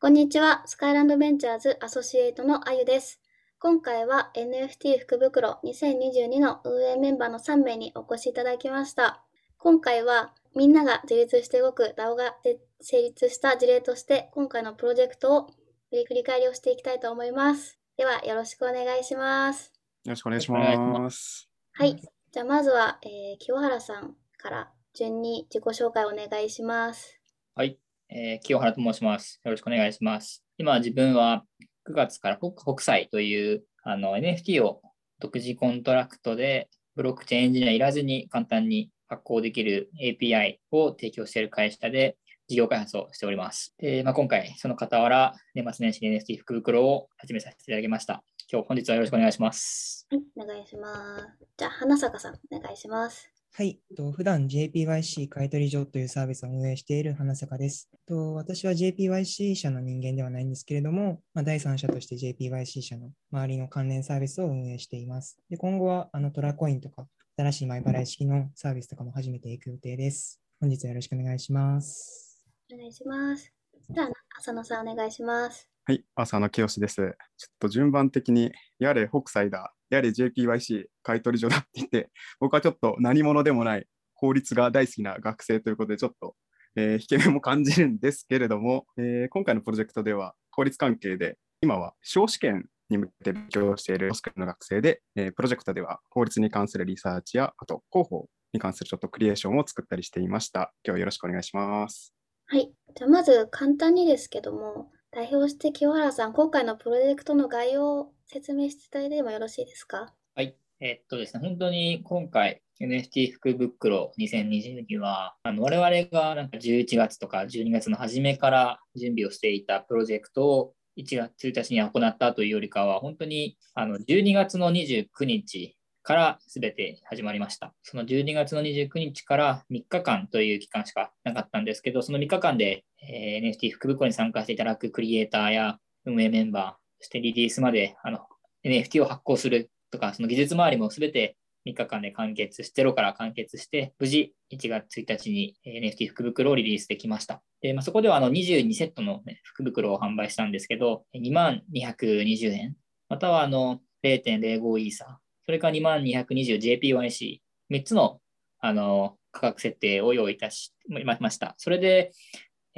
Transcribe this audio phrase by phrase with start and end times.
[0.00, 0.62] こんにちは。
[0.66, 3.20] スカイランドベンチャーズアソシエイトのあゆです。
[3.58, 9.24] 今回は NFT 福袋2022の運営メンバーの3名にお越しいただきました。
[9.56, 12.36] 今回はみんなが自立して動く DAO が
[12.80, 15.46] 成立した事例として今回のプロジェクトを
[15.90, 17.76] 振り返りをしていきたいと思います。
[17.96, 19.72] ではよろしくお願いします。
[20.04, 20.48] よろしくお願いし。
[20.52, 22.00] ますはい。
[22.30, 27.20] じゃあまずは、えー清原さんから順に自己紹介をお願いします。
[27.56, 29.40] はい、えー清原と申します。
[29.44, 30.44] よろしくお願いします。
[30.56, 31.44] 今、自分は
[31.88, 34.82] 9月から HOKUSAI というあの NFT を
[35.20, 42.16] 独自コントラクトでブロックチェーンエンジニアいらずに簡単に発行できる API を提供している会社で
[42.48, 43.74] 事業開発をしております。
[43.78, 48.22] でまあ、今回、その傍ら年末年始 NFT 福袋を始めさせていただきました。
[48.50, 50.06] 今日本日はよろしくお願いします。
[50.10, 51.46] はい、お願いします。
[51.56, 53.37] じゃあ花坂さんお願いします。
[53.52, 57.88] はい、と普段 JPYC 買取所というサービスを運営している花坂です。
[58.06, 65.38] と私は JPYC 社の人間ではないんですけれども、まあ、第三者として JPYC 社の周りの関連サービスを運営しています。
[65.50, 70.40] で今後はあのトラコインとか新しい前払い式のサービスとかも始めていく予定です。
[70.60, 72.46] 本日はよろしくお願いします。
[72.72, 73.52] お願いします。
[73.90, 75.68] じゃあ浅野さんお願いします。
[75.88, 76.96] はい、浅野清です。
[76.96, 86.36] ちょっと順番的に、やれ北斎だ、やれ JPYC 買取所だって言って、 僕はちょっと何者でもない法律が大好きな学生ということで、ちょっと、
[86.76, 100.72] えー引け目も感じるんですけれども、えー今回のプロジェクトでは法律関係で、今は司試験に向けて勉強しているオスクの学生で、えープロジェクトでは法律に関するリサーチや、あと広報に関するちょっとクリエーションを作ったりしていました。
[100.84, 102.14] 今日はよろしくお願いします。
[102.46, 102.72] はい。
[102.96, 110.12] じゃあまず簡単にですけども、代表して清原さん、今回のプロジェクトの概要説明していただいてもよろしいですか？
[110.34, 110.54] はい。
[110.80, 127.74] えっとですね、本当に今回 NFT 福袋2022は、あの我々がなんか11月とか12月の初めから準備をしていたプロジェクトを1月1日に行ったというよりかは、本当にあの12月の29日から全て始まりました。
[127.82, 138.20] その12月の29日から3日間という期間しかなかったんですけど、その3日間で、えー NFT 福袋に参加していただくクリエイターや運営メンバー、そしてリリースまであの
[138.64, 141.36] NFT を発行するとか、その技術周りもすべて
[141.66, 147.42] 3日間で完結し、ゼロから完結して、無事1月1日に NFT 福袋をリリースできました。
[147.60, 152.76] でまあ、そこではあの22セットの、ね、福袋を販売したんですけど、2万220円、
[153.08, 158.20] またはあの0.05イーサ、それから2万 220JPYC、3つの
[158.60, 160.72] あの価格設定を用意いたし
[161.20, 161.54] ました。
[161.58, 162.12] それで、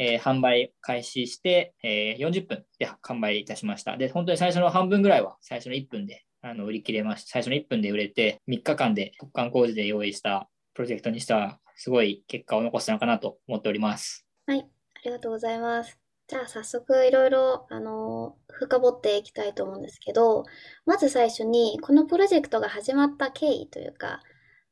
[0.03, 3.97] えー販売開始して、えー40分で販売いたしました。
[3.99, 7.33] で、本当に最初の半分ぐらいは最初の1分であの売り切れました。
[7.33, 14.27] 最初の1分で売れて、3日間で特貫工事で用意したプロジェクトにしては、すごい結果を残したのかなと思っております。
[14.47, 14.61] はい。
[14.61, 14.65] あ
[15.05, 15.99] りがとうございます。
[16.29, 20.45] じゃあ早速いろいろ、あのー深掘っていきたいと思うんですけど、
[20.87, 24.21] まず最初にこのプロジェクトが始まった経緯というか、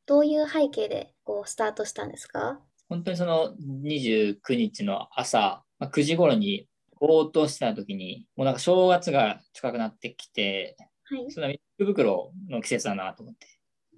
[0.07, 2.61] どういう背景でこうスタートしたんですか？
[2.89, 6.67] 本当にその29日の朝、まあ9時頃に
[7.01, 11.31] ぼーっとしてた時に、もうなんか正月が近くなってきて、はい。
[11.31, 13.47] その福袋の季節だなと思って。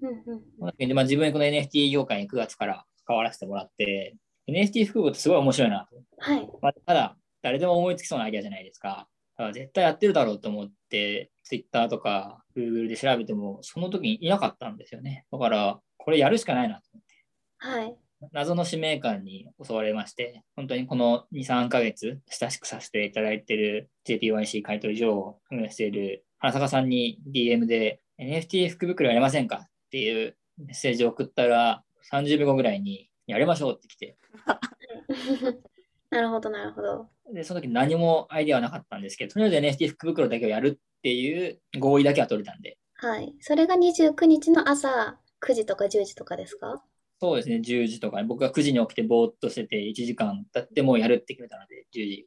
[0.03, 0.77] うんうん。
[0.77, 4.17] でまあ、自分この NFT 業界に9月から関わらせてもらって、
[4.49, 5.97] NFT 福袋ってすごい面白いなと。
[6.19, 6.51] はい。
[6.61, 9.09] まあ、ただ、誰でも思いつきそうなアイデアじゃないですか。
[9.37, 15.27] だから絶対やってるだろうと思って、Twitter とか Google で調べても、その時にいなかったんですよね。
[15.33, 17.25] だから、これやるしかないなと思って。
[17.59, 17.97] はい。
[18.33, 29.57] 謎の使命感に襲われまして、本当にこの2、3ヶ月親しくさせていただいている JPYC 買取所を運営している花坂さんに DM で NFT 福袋やりませんか？
[29.67, 31.83] っていうメッセージを送ったら
[32.13, 34.17] 30秒後ぐらいにやりましょうって来て、
[36.11, 37.09] なるほど、なるほど。
[37.33, 43.35] で、その時何もアイデアはなかったんですけど、とりあえず NFT 福袋だけをやるっていう合意だけは取れたんで、はい。
[43.41, 46.85] それが29日の朝9時とか10時とかですか？
[47.23, 52.27] そうですね、10時とか、僕が9時に起きてぼーっとしてて1時間経ってもうやるって決めたので、10時。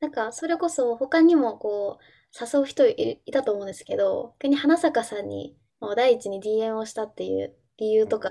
[0.00, 2.04] なんか、それこそ他にもこう、
[2.38, 8.30] 誘う人いいたと思うんですけど、逆に花坂さんにもう第一に DM をしたっていう理由とか、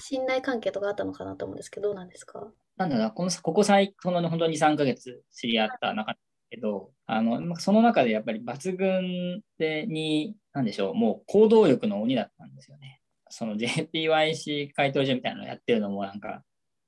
[0.00, 2.50] 信頼関係とかあったのかなと思うんですけど、どうなんですか？
[2.76, 6.18] なんだろうな、このここ最この本当に2、3ヶ月知り合った中だ
[6.50, 12.95] けど、あのまあその中でやっぱり抜群でに、なんでしょう、もう行動力の鬼だったんですよね。
[13.28, 16.42] その JPYC 回答所みたいなのをやってるのもなんか、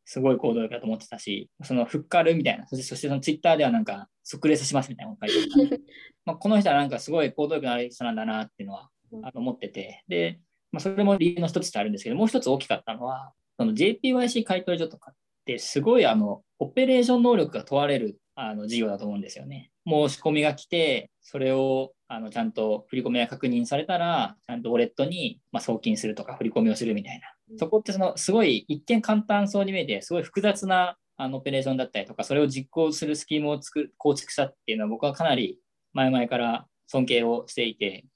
[0.05, 5.82] すごい行動力だと思ってたし、そのフッカルみたいな、そしてそしてそのツイッターではなんか、即レスしますみたいなのを書いてた。
[6.25, 8.90] まあこの人はなんかすごい行動力のある人なんだなっていうのは
[9.23, 10.40] あの思ってて、で、
[10.73, 15.14] まあ、それも理由の一つとあるんですけど、もう一つ大きかったのは、その JPYC 回答所とかっ
[15.44, 19.70] てすごいあのオペレーション能力が問われるあの事業だと思うんですよね。
[19.87, 27.57] 申し込みが来て、それをあのちゃんと振り込みが確認されたら、ちゃんとウォレットに、まあ、送金するとか振り込みをするみたいな。
[27.59, 35.59] そこってそのすごい一見簡単そうに見えて、すごい複雑なあのオペレーションだったりとか、それを実行するスキームを作構築したっていうのは、僕はかなり
[35.93, 38.07] 前々から尊敬をしていて、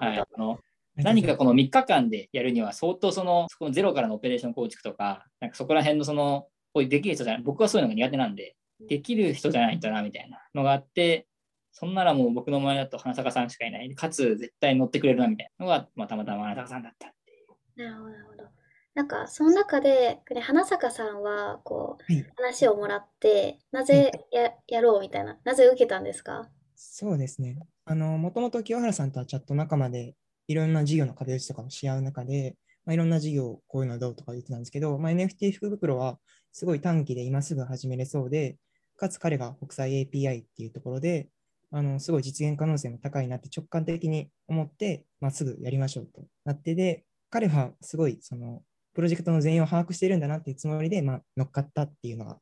[0.00, 0.58] はい、あの
[0.96, 8.56] 何かこの3日間でやるには相当そのそこのゼロからのオペレーション構築とか、なんかそこら辺のその、こういうできる人じゃない、僕はそういうのが苦手なんで、
[8.88, 11.27] できる人じゃないとなみたいなのがあって、
[11.80, 17.88] そんならもう僕の前だと花坂さんしかいない、かつ絶対乗ってくれるなみたいなのが、まあ、たまたま花坂さんだったっていう。
[17.88, 18.44] なるほど、なるほど。
[18.94, 26.50] なんか、その中で、花坂さんは、こう、はい、話をもらって、なぜやはい、やろうみたいな、なぜ受けたんですか？
[26.74, 27.60] そうですね。
[27.84, 30.16] あの、もともと清原さんとはチャット仲間で、
[30.48, 36.18] いろんな事業の壁打ちとかをし合う中で、まあ、いろんな事業、こういうのどうとか言ってたんですけど、まあ、NFT 福袋は
[36.50, 38.56] すごい短期で今すぐ始めれそうで、
[38.96, 41.28] かつ彼が国際 API っていうところで、
[41.70, 48.62] あのすごい実現可能性も高いなって直感的に思って、まあ、すぐやりましょうとなってで、彼はすごいその
[48.94, 52.38] プロジェクトの全容を把握しているんだなっていうつもりで、まあ、乗っかったっていうのが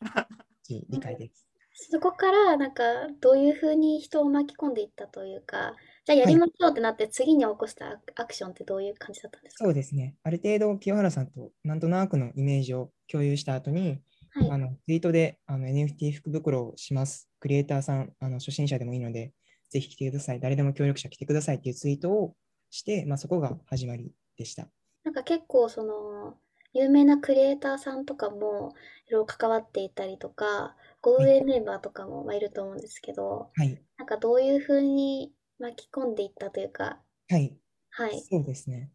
[0.68, 1.46] 理解です。
[1.72, 2.82] そこからなんか
[3.20, 5.74] どういうふうに人を巻き込んでいったというか、
[6.04, 9.64] じゃあやりましょうってなって、次に起こしたアクションってどういう感じだったんですか？
[9.64, 10.16] そうですね。
[10.22, 13.98] ある程度、清原さんとなんとなくのイメージを共有した後に、
[14.32, 17.28] はい、あのツイートであの NFT 福袋をします。
[17.40, 19.32] クリエイターさん、あの初心者でもいいので、
[19.70, 20.40] ぜひ来てください。
[20.40, 22.34] 誰でも協力者来てくださいっていうツイートを
[22.70, 24.68] して、まあ、そこが始まりでした。
[25.04, 26.36] なんか結構その
[26.72, 28.74] 有名なクリエイターさんとかも
[29.08, 37.00] いろいろ関わっていたりとか、ご運営メンバーとかもいると思うんですけど、はい、なんかどういうふうに巻き込んでいったというか。
[37.28, 37.56] はい。
[37.90, 38.20] はい。
[38.20, 38.90] そうですね。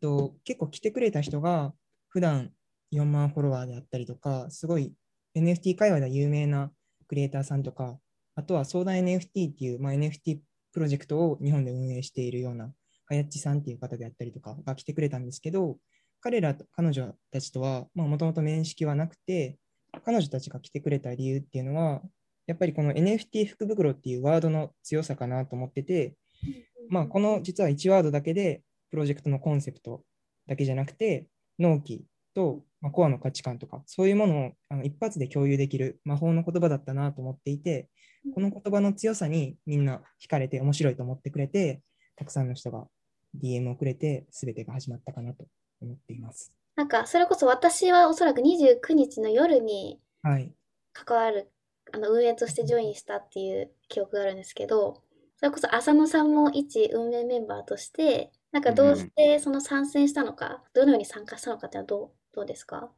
[0.00, 1.72] と結構来てくれた人が、
[2.08, 2.52] 普段
[2.94, 4.92] 4万フォロワーであったりとか、すごい
[5.36, 6.70] NFT 界隈では有名な
[7.08, 7.98] クリエイターさんとか、
[8.36, 10.38] あとは相談 NFT っていう、まあ、NFT
[10.72, 12.72] プロジェクトを日本で運営しているような、
[13.06, 15.76] はやっちさんっていう方であったりとかが来てくれたんですけど、
[16.20, 19.58] 彼らと、彼女たちとはもともと面識はなくて、
[20.04, 22.02] 彼女たちが来てくれた理由っていうのは、
[22.46, 26.14] やっぱりこの NFT 福袋っていうワードの強さかなと思ってて、
[26.88, 30.02] まあ、この実は1ワードだけでプロジェクトのコンセプト
[30.46, 31.26] だけじゃなくて、
[31.58, 32.04] 納期
[32.34, 37.88] と、まあ、コアの価値観とか、そういうものをあの一発で共有できる魔法の言葉だったなと思っていて、
[38.34, 41.80] この言葉の強さにみんな惹かれて面白いと思ってくれて、
[42.14, 42.86] たくさんの人が
[43.42, 45.46] DM をくれて、すべてが始まったかなと
[45.80, 46.52] 思っています。
[46.76, 49.98] なんか、それこそ私はおそらく29日の夜に
[50.92, 51.46] 関わる、はい、
[51.94, 55.00] あの運営としてジョインしたっていう記憶があるんですけど、
[55.38, 62.90] それこそ浅野さんも一運営メンバーとして、なんかどうしてその参戦したのか、うん、どのように参加したのかってのはどうどうですか？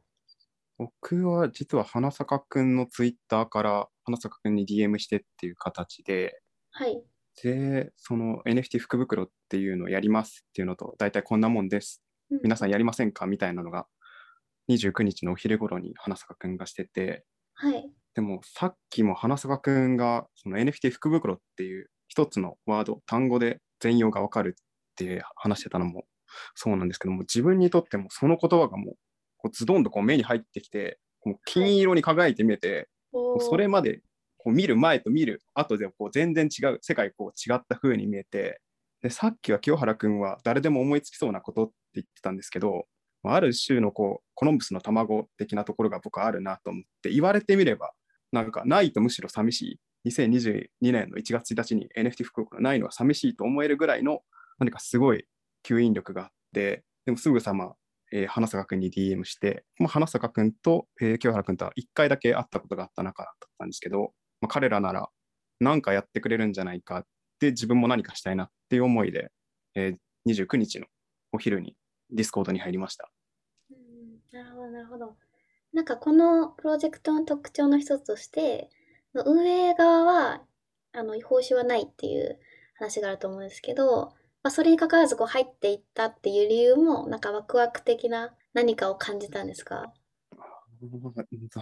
[0.77, 6.39] 僕は実は花坂くんのツイッターから花坂くんに DM してっていう形で、
[6.71, 7.01] はい。
[7.43, 12.01] で、その NFT 福袋っていうのをやりますっていうのと、大体こんなもんです。
[12.43, 13.25] 皆さんやりませんか？
[13.25, 13.87] みたいなのが
[14.69, 17.23] 29日のお昼頃に花坂くんがしてて、
[17.53, 24.63] はい、でもさっきも花坂くんがその NFT 福袋っていう一つのワード単語で全容がわかるっ
[24.95, 26.03] て話してたのも
[26.55, 28.95] そうなんですけども自分にとってもその言葉がもう
[29.47, 34.01] こうズドンとこう目に入ってきてもう金色に輝いて見えて、はい、それまで
[34.37, 38.61] こう見る前と見る後でこう全然違う世界こう違った風に見えて
[39.01, 42.85] でさっきは清原君は誰でも思いつきそうなことって言ってたんですけど
[43.23, 47.91] ある種のこうコロンブスの卵的なところが僕はあるなと思って言われてみれば
[48.31, 49.79] なんかないとむしろ寂しい。
[50.07, 54.21] 2022年の1月1日に NFT 福岡がないのは寂しいと思えるぐらいの
[54.57, 55.25] 何かすごい
[55.67, 57.73] 吸引力があってでもすぐさま、
[58.11, 65.09] えー、花坂君に DM して、まあ、花坂君と、えー、清原君とは1回だけ会ったことがあった中だったんですけど、まあ、彼らなら
[65.59, 67.03] 何かやってくれるんじゃないかっ
[67.39, 69.31] て自分も何かしたいなっていう思いで、
[69.75, 70.87] えー、29日の
[71.31, 71.75] お昼に
[72.11, 73.09] ディスコードに入りました。
[73.71, 75.15] うん、なるほど、なるほど。
[75.73, 78.69] なんかこのプロジェクトの特徴の一つとして、
[79.13, 80.41] 運営側は
[80.93, 82.39] あの報酬はないっていう
[82.75, 84.13] 話があると思うんですけど、
[84.47, 89.91] まあ、それに関わらずこう入っていったっていう理由も、なんかワクワク的な何かを感じたんですか？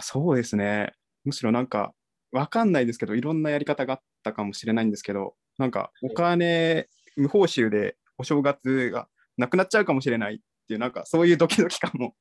[0.02, 0.94] そうですね。
[1.24, 1.96] むしろなんか、
[2.32, 10.38] わかんないですけど、いろんなやり方があったかもしれないんですけど、なんかお金、無報酬でお正月がなくなっちゃうかもしれないっ
[10.68, 12.14] ていう、なんかそういうドキドキ感も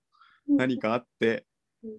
[0.49, 1.45] 何かあって、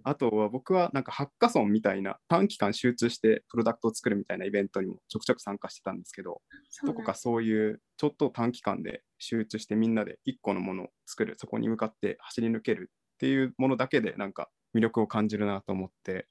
[0.03, 6.41] あとは僕はなんかハッカソンみたいな短期間集中してプロダクトを作るみたいなイベントにもちょくちょく参加してたんですけど、
[6.85, 16.27] どこかそういうちょっと短期間で集中してみんなで1個のものを作る、そこに向かって走り抜けるっていうものだけでなんか魅力を感じるなと思って、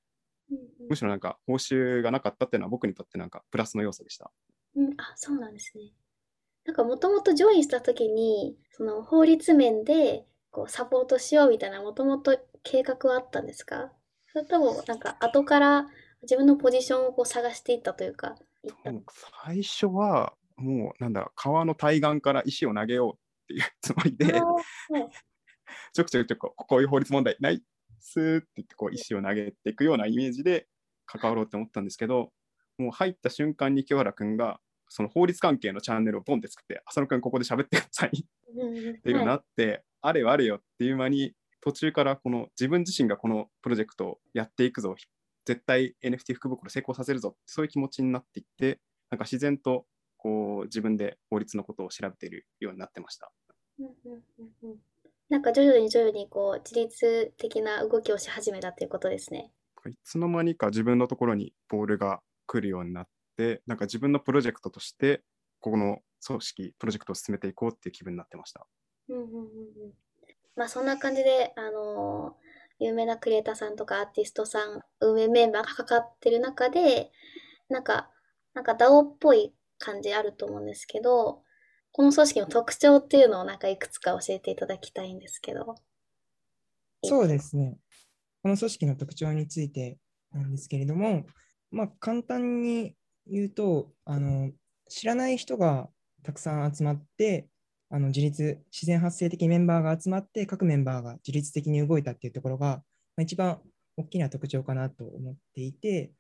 [0.89, 4.31] むしろなんか報酬がなかったっていうのは僕にとってなんかプラスの要素でした。
[4.77, 5.93] うん、あ、そうなんですね。
[6.65, 13.93] なんかもともとジョインした時に、その法律面でこうサポートしようみたいなもともと計画はあったんですか？
[14.33, 15.87] それともなんか後から
[16.23, 18.35] 自分のポジションをこう探していったというか、
[19.45, 24.41] 最初はもうなんだ川の対岸から石を投げようっていうつもりで、
[25.93, 27.59] ちょくちょくちょくこういう法律問題ないっ
[28.01, 30.67] すーって言ってこう石を投げていくようなイメージで
[31.07, 32.33] 関わろうって思ったんですけど、
[32.79, 38.21] もう入った瞬間に清原君がその法律関係のチャンネルをボンって作って、浅野君ここで喋ってくださいって
[38.59, 44.95] いうようにはなって、あれよあれよっていう間に途中からこの自分自身がこのプロジェクトをやっていくぞ、
[45.47, 49.87] 絶対 NFT 福袋成功させるぞ、そういう気持ちになっていって、なんか自然と
[50.19, 53.33] こう自分で法律のことを調べているようになってました。
[53.79, 54.77] うんうんうんうん
[55.31, 59.51] なんか徐々に徐々にこう自律的な動きをし始めたということですね。
[59.89, 65.23] いつの間にか自分のところにボールが来るようになって、なんか自分のプロジェクトとして、
[65.61, 68.67] ここの組織、プロジェクトを進めていこうっていう気分になってました。
[69.09, 69.41] うんうんうんう
[69.89, 69.93] ん
[70.57, 72.37] まあそんな感じで、あの
[72.79, 77.11] 有名なクリエイターさんとかアーティストさん、運営メンバーがかかってる中で、
[77.69, 78.11] なんか、
[78.53, 81.43] なんか DAO っぽい感じあると思うんですけど、
[81.93, 85.77] この組織の特徴っていうのをなんかいくつか教えていただきたいんですけど。
[87.05, 87.77] そうですね。
[88.43, 89.99] この組織の特徴について
[90.33, 91.25] なんですけれども、
[91.71, 92.95] まあ、簡単に
[93.27, 94.51] 言うと、あの
[94.89, 95.89] 知らない人が
[96.23, 97.49] たくさん集まって、
[97.95, 102.83] あの自立、自然発生的メンバーが集まって、各メンバーが自律的に動いたっていうところが、ま
[103.19, 103.61] あ、一番
[103.97, 106.11] 大きな特徴かなと思っていて、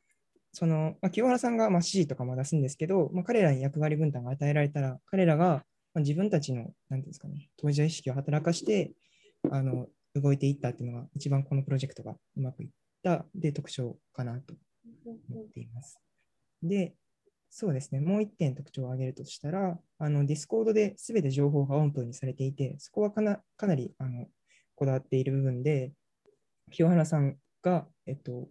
[0.53, 5.65] そのまあ、清原さんがまあ指示とかも出すんですけど、まあ、彼らに役割分担が与えられたら、彼らが
[5.95, 8.93] まあ自分たちの、なんていうんですかね、当事者意識を働かして、
[9.51, 12.71] あの動いていったっていうのが、一番このプロジェクトがうまくいっ
[13.03, 14.55] たで特徴かなと
[15.29, 15.99] 思っています。
[16.63, 16.95] で、
[17.57, 24.27] そうですね、もう一点特徴を挙げるとしたら、あのディスコードで全て情報がオープンにされていて、そこはかなかなりあの
[24.75, 25.93] こだわっている部分で、
[26.73, 28.49] 清原さんが、えっと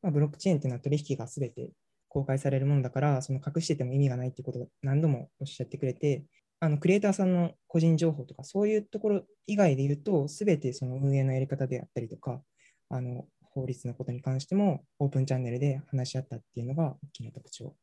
[0.00, 1.68] まあ、ブロックチェーンっていうのは取引が全て
[2.08, 6.24] 公開されるものだから、その隠してても意味がないっていうことを何度もおっしゃってくれて、
[6.60, 12.40] あのクリエイターさんの個人情報とか、そういうところ以外で言うと、すべてその運営のやり方であったりとか、
[12.88, 17.76] あの法律のことに関してもオープンチャンネルで話し合ったっていうのが大きな特徴。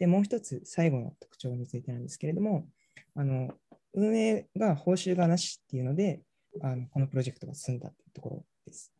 [0.00, 2.66] で、もう一つ、最後の特徴についてなんですけれども、
[3.14, 3.52] あの
[3.94, 6.22] 運営が報酬がなしっていうので、
[6.62, 8.92] あのこのプロジェクトが進んだというところです。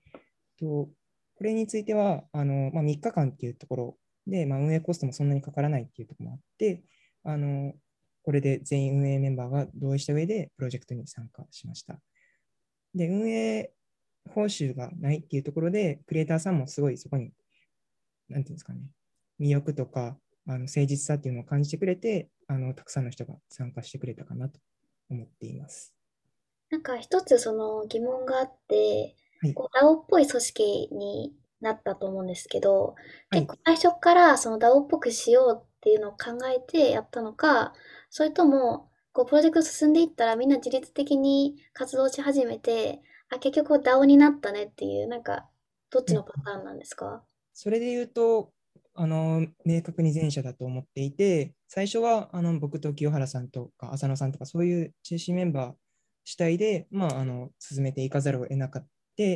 [0.59, 6.83] とこれについては、あのまあ、3日間っていうところで、まあ、運営コストもそんなにかからないっていうところもあって、
[7.25, 7.73] あの
[8.23, 11.99] これで全員運営メンバーが同意した上でプロジェクトに参加しました。
[12.95, 13.73] で、運営
[14.29, 17.33] 報酬がないっていうところで、クリエイターさんもすごいそこに、
[18.29, 18.81] なんていうんですかね、
[19.41, 24.59] 魅力とかあの誠実さっていうのを感じてくれて、あのたくさんの人が参加してくれたかなと
[25.11, 25.95] 思っています。
[26.71, 29.55] なんか一つその疑問があって、はい。
[29.55, 32.95] こう DAO っぽい組織になったと思うんですけど、
[33.31, 33.41] はい。
[33.41, 37.73] 結構最初からその DAO っぽくしようっていうのを考えてやったのか、
[38.11, 45.49] それともこうプロジェクト進んでいったらみんな自律的に活動し始めて、あ、結局 DAO になったねっていう、なんか
[45.91, 47.25] どっちのパターンなんですか？
[47.53, 48.53] それで言うと、
[48.95, 55.73] あの明確に前者だと思っていて、最初はあの僕と清原さんとか浅野さんとか、そういう中心メンバー
[56.25, 58.89] 主体で、まあ、あの進めていかざるを得なかった、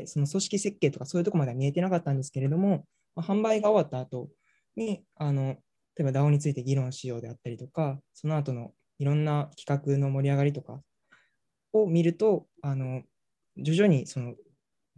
[0.07, 4.31] その組織設計とかそういうとこまでは見えてなかったんですけれども、まあ、販売が終わった後
[4.77, 5.57] にあの、
[5.97, 10.81] 例えば DAO について議論しようであったりとか、その後のいろんな企画の盛り上がりとか
[11.73, 13.03] を見ると、あの
[13.59, 14.35] 徐々にその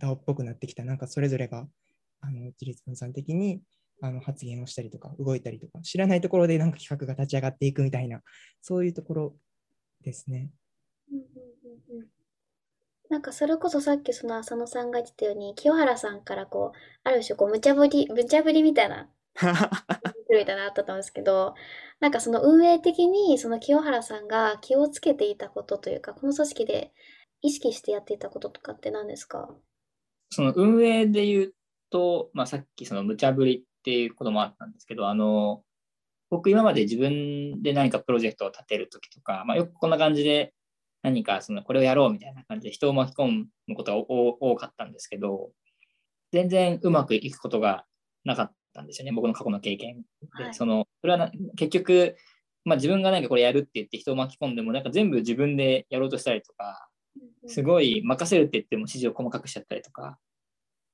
[0.01, 1.67] DAO っぽくなってきた、なんかそれぞれが
[2.21, 3.61] あの自立分散的に
[4.03, 8.21] あの発言をしたりとか、動いたりとか、知らないところでなんか企画が立ち上がっていくみたいな、
[8.63, 9.37] そういうところ
[10.03, 10.51] ですね。
[11.13, 11.25] うんうん
[11.93, 12.07] うんうん
[13.09, 19.09] なんかそれこそさっきその浅野さんが言ってたように、清原さんからこう、ある種こう、無茶ぶり、無茶ぶりみたいな、
[20.29, 21.55] みたいなのあったと思うんですけど、
[22.01, 26.93] なんかその運営的にその清原さんが気をつけていたことというか、この組織で
[27.43, 29.55] 意識してやっていたこととかって何ですか？
[30.31, 31.55] その運営で言う
[31.91, 35.63] と、まあ、さっきその無茶ぶりっていうこともあったんですけど、あの、
[36.29, 40.55] 僕今まで自分で何かプロジェクトを立てるときとか、まあ、よくこんな感じで
[41.05, 45.53] 何かそのこれをやろうみたいな感じで人を巻き込むことがお多かったんですけど、
[46.33, 47.85] 全然うまくいくことが
[48.25, 50.03] なかったんですよね、僕の過去の経験
[50.37, 50.45] で。
[50.45, 50.55] はい。
[50.55, 52.17] そのそれはな結局、
[52.65, 56.89] まあ、自分が何かこれやるって言って人を巻き込んでも、なんか全部自分でやろうとしたりとか、
[57.47, 60.19] すごい任せるって言っても指示を細かくしちゃったりとか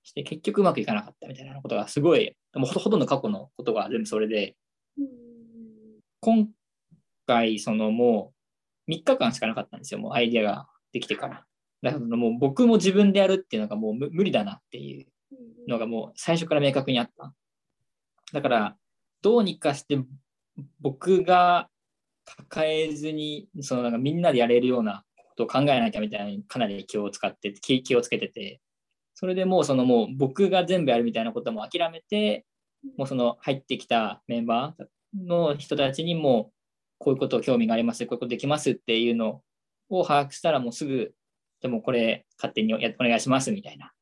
[0.03, 4.57] して、結局うまくいかなかったみたいなことがすごいもうほとんど過去のことが全部それで、
[4.99, 5.07] うん
[6.21, 6.49] 今
[7.27, 8.33] 回、そのも
[8.87, 11.45] う3日間しかなかったんですよ、もうアイデアができてから。
[11.83, 15.07] だからもう僕も自分でやるっていうのがもう無理だなっていう
[15.69, 17.35] のがもう最初から明確にあった。
[18.33, 18.77] だから、
[19.21, 19.99] どうにかして
[20.81, 21.69] 僕が
[22.25, 28.61] 抱えずに、そのなんかみんなでやれるようなことを考えなきゃみたいにかなり気を使って、気をつけてて、
[29.23, 32.45] それでもうそのもう僕が全部やるみたいなことも諦めて、
[32.99, 34.85] もうその入ってきたメンバー
[35.25, 36.51] の人たちにも
[36.99, 39.43] こういうこと興味があります、こういうことできますっていうの
[39.91, 41.15] を把握したらもうすぐ、
[41.61, 43.93] でもこれ勝手にやお願いしますみたいな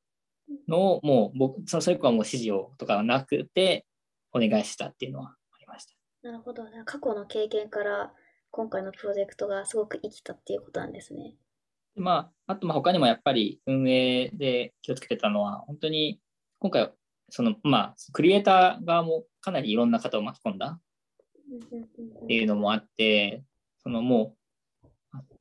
[0.68, 3.84] のをもう僕、そそれ以降はもう指示をとかはなくて
[4.32, 5.92] お願いしたっていうのはありました。
[6.22, 6.62] なるほど。
[6.86, 8.10] 過去の経験から
[8.50, 11.34] 今回のプロジェクトがすごく生きたっていうことなんですね。
[12.00, 16.20] まあ、あとまあ他にもやっぱり運営で気をつけてたのは、本当に
[16.58, 16.92] 今回、
[17.28, 20.78] そのまあ、クリエイター側もかなりいろんな方を巻き込んだ
[22.24, 23.42] っていうのもあって、
[23.82, 24.34] そのも
[24.82, 24.88] う、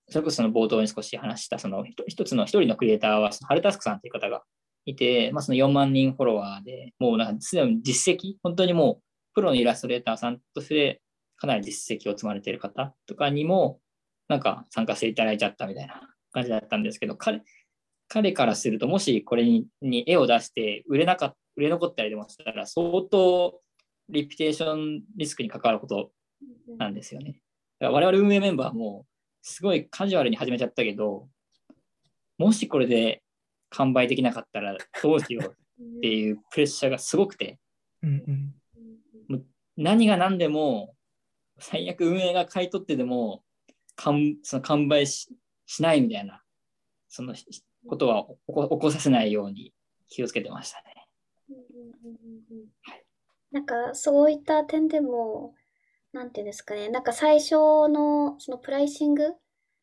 [0.10, 4.44] それこそその冒頭に少し話した、その一つの一人のクリエイターは、ハルタスクさんっていう方が
[4.86, 11.02] いて、まあ、その4万人フォロワーで、もうなんかすでに実績、本当にもうプロのイラストレーターさんとして
[11.38, 13.80] かなり実績を積まれている方とかにも、
[14.28, 16.02] なんか参加していただいちゃったみたいな
[16.32, 17.42] 感じだったんですけど、彼
[18.08, 23.60] 彼からすると、もしこれにに絵を出して売れなかっ売れ残ったりでもしたら、相当
[24.08, 26.12] リピテーションリスクに関わること
[26.78, 27.42] なんですよね。
[27.80, 29.06] だから我々運営メンバーも
[29.42, 31.28] すごいカジュアルに始めちゃったけど、
[32.38, 33.22] もしこれで
[33.72, 37.60] 完売できなかったらどうしようっていうプレッシャーがすごくて、
[38.02, 38.54] うん
[39.30, 39.46] うん。
[39.76, 40.96] 何が何でも
[41.60, 43.44] 最悪運営が買い取ってでも
[43.96, 45.28] 完その完売し
[45.72, 46.42] しないみたいな
[47.10, 47.36] その
[47.88, 49.72] ことは起こ起こさせないように
[50.10, 51.08] 気をつけてましたね。
[53.52, 55.54] なんかそういった点でも、
[56.12, 57.54] なんていうんですかね、なんか最初
[57.88, 59.34] のそのプライシング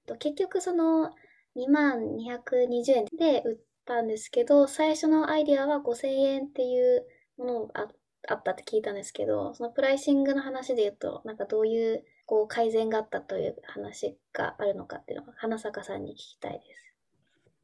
[0.06, 1.12] と結局その
[1.56, 7.06] 2万220円で売ったんですけど、最初のアイディアは5000円っていう
[7.38, 7.88] ものがあ
[8.28, 16.86] あったって聞いたんですけど、そのプライシングの話で言うと、なんかどういうこう改善があったという話があるのかっていうのを花坂さんに聞きたいです。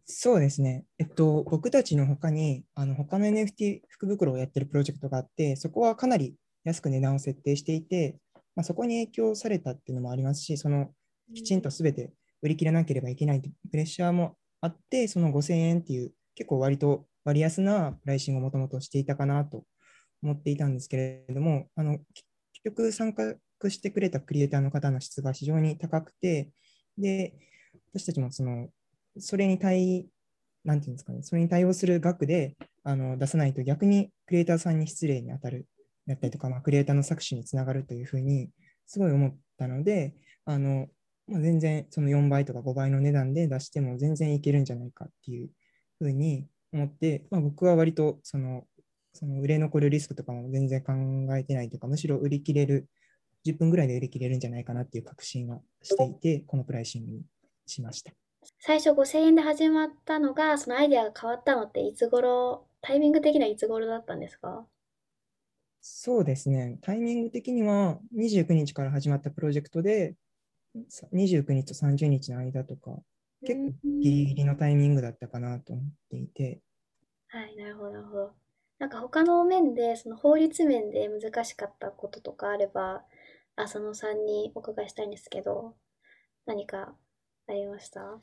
[0.04, 0.84] そうですね。
[0.98, 8.18] えっと、僕たちの他に、あの、他の NFT 福袋をやってるプロジェクトがあって、そこはかなり安く値段を設定していて、
[8.54, 10.90] まあ、そこに影響されたっていうのもありますし、その、
[11.34, 19.64] きちんと全て売り切れなければいけないプレッシャーもあって、その5000円っていう結構割と割安なプライシングをもともとしていたかなと
[20.22, 20.96] 思っていたんですけ
[21.28, 22.26] れども、あの、結
[22.64, 23.34] 局参加
[23.70, 26.50] してくれたクリエイターの方の質が非常に高くて、
[26.98, 27.34] で、
[27.92, 28.68] 私たちもその、
[29.18, 30.06] それに対、
[30.64, 35.66] なんていうんですかね、それに対応する額であの出さないと逆にクリエイターさんに失礼に当たる
[36.06, 38.48] だったりとか、まあ、クリエイターの搾取につながるというふうに
[38.86, 40.86] すごい思ったので、あの
[41.26, 45.50] まあ、全然その4倍とか5倍の値段で出しても全然いけるんじゃないかっていう
[45.98, 48.64] ふうに思って、まあ、僕は割とその
[49.14, 50.92] その売れ残るリスクとかも全然考
[51.36, 52.88] えてないというか、むしろ売り切れる、
[53.44, 57.22] 10分ぐらいで売り切れるんじゃないかなっていう確信はしていて、このプライシングに
[57.66, 58.12] しました。
[58.58, 64.66] 最初5000円で始まったのが、そのアイデアが変わったのっていつ頃、タイミング的にはいつ頃だったんですか？
[65.80, 66.78] そうですね。
[66.82, 70.14] タイミング的には29日から始まったプロジェクトで、
[71.12, 72.98] 29日と30日の間とか、
[73.44, 76.60] 結構ギリギリのタイミングだったかなと思っていて。
[77.28, 78.32] はい、なるほど、なるほど。
[78.78, 83.04] なんか他の面で、その法律面で難しかったこととかあれば、
[83.56, 85.76] 浅野さんにお伺いしたいんですけど、
[86.46, 86.94] 何か
[87.48, 88.20] ありました？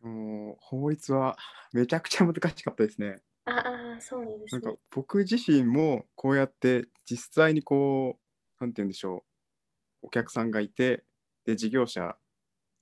[0.00, 1.36] もう法律は
[1.72, 3.20] めちゃくちゃ難しかったですね。
[3.44, 4.60] ああ、そうなんですね。
[4.62, 8.18] なんか僕自身もこうやって実際にこ
[8.60, 9.24] う、なんて言うんでしょ
[10.02, 11.04] う、お客さんがいて、
[11.44, 12.16] で、事業者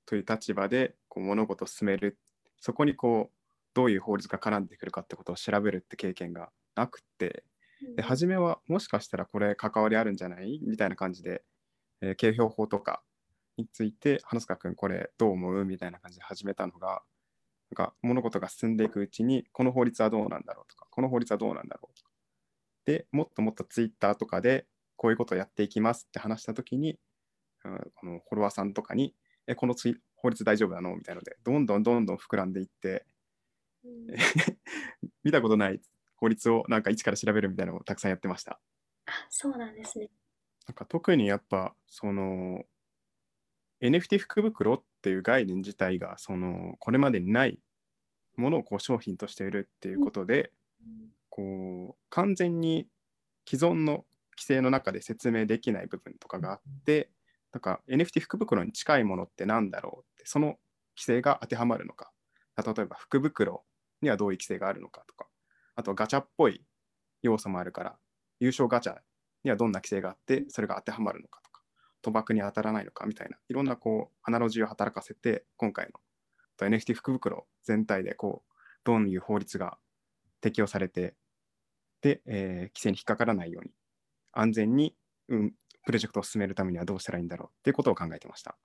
[0.07, 2.19] という立場でこう物事を進める、
[2.61, 3.37] そこにこう、
[3.75, 7.45] どういう法律が絡んでくるかってことを調べるって経験がなくて、
[7.97, 10.61] で、初めはもしかしたらこれ関わりあるんじゃない？
[10.63, 11.45] みたいな感じで、
[12.01, 13.03] えー、景評法とか
[13.57, 15.65] について、花塚君これどう思う？
[15.65, 17.03] みたいな感じで始めたのが、
[17.71, 22.11] なんか物事が進んでいくうちに、この法律はどうなんだろうとか、この法律はどうなんだろうとか。
[22.85, 26.99] で、もっともっとツイッターとかで、こういうことをやっていきますって話したときに、
[27.65, 29.15] うん、このフォロワーさんとかに、
[29.47, 30.97] え、このツイ法律大丈夫なの？
[30.97, 33.05] みたいなので、どんどんどんどん膨らんでいって、
[33.85, 34.07] うん
[35.23, 35.81] 見たことない
[36.17, 38.61] 法律をなんか一から調べるみたいなのをたくさんやってました。
[39.07, 40.11] あ、そうなんですね。
[40.67, 42.65] なんか特にやっぱその
[43.83, 47.59] NFT 福袋っていう概念自体がそのこれまでにない
[48.37, 50.51] ものをこう商品として売るっていうことで、
[51.31, 52.87] こう完全に
[53.49, 54.05] 既存の
[54.37, 57.11] 規制の中で説明できない部分とかがあって、
[57.53, 60.59] なんか NFT 福袋に近いものってなんだろうって、その
[60.97, 62.11] 規制が当てはまるのか、
[62.57, 63.65] 例えば福袋
[64.03, 65.27] にはどういう規制があるのかとか、
[65.75, 66.63] あとガチャっぽい
[67.23, 67.97] 要素もあるから、
[68.41, 68.97] 優勝ガチャ
[69.47, 71.63] にはどんな規制があって、それが当てはまるのかとか、
[72.03, 78.53] 賭博に当たらないのかみたいな、いろんなこう、アナロジーを働かせて、今回の NFT 福袋全体でこう、
[78.85, 79.79] どういう法律が
[80.41, 81.15] 適用されて、
[82.03, 83.71] で、えー規制に引っかからないように、
[84.33, 84.95] 安全に、
[85.29, 85.55] うん、
[85.85, 88.57] プロジェクトを進めるためにはどうしたらいいんだろうっていうことを考えてました。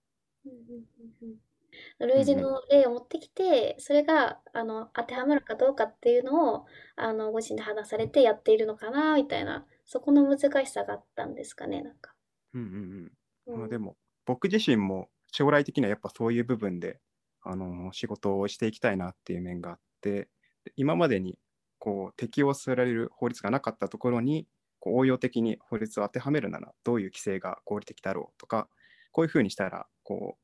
[2.00, 6.66] 類似の例を持ってきて、それがあの当てはまるかどうかっていうのを
[6.96, 12.16] あのご自身で話されてやっているのかなみたいな、そこの難しさがあったんですかね、なんか。
[12.54, 13.12] うんうん
[13.50, 13.58] うん。
[13.58, 17.02] まあ、うんでも、僕自身も将来的にはやっぱそういう部分で、
[17.44, 20.30] あの仕事をしていきたいなっていう面があって、
[20.64, 21.38] で今までに
[21.78, 24.48] こう適用される法律がなかったところに、
[24.80, 28.70] こう応用的に法律を当てはめるなら、どういう規制が合理的だろうとか、
[29.12, 30.38] こういうふうにしたら、こ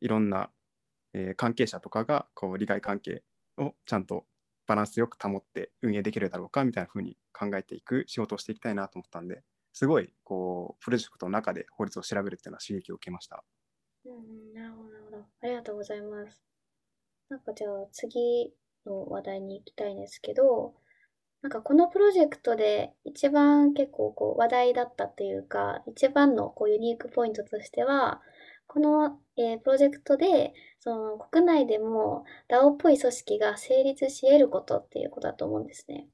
[0.00, 0.50] う、いろんな、
[1.14, 3.24] えー関係者とかがこう利害関係
[3.58, 4.26] をちゃんと
[4.66, 13.44] バランスよく保って運営できるだろうかみたいなふうに考えていく仕事をしていきたいなと思ったんで、すごいこうプロジェクトの中で法律を調べるっていうのは刺激を受けました。
[14.04, 15.24] うんうん、なるほど、なるほど。
[15.42, 16.42] ありがとうございます。
[17.28, 18.54] なんかじゃあ次
[18.86, 20.74] の話題に行きたいんですけど、
[21.42, 28.22] なんかこのプロジェクトで一番結構こう話題だったというか、一番のこうユニークポイントとしては、
[28.66, 36.08] この、えープロジェクトでその国内でも DAO っぽい組織が成立し得ることっていうことだと思うんですね。